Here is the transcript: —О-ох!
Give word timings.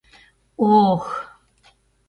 —О-ох! 0.69 1.05